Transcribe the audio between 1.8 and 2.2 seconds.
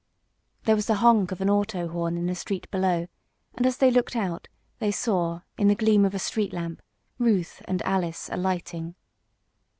horn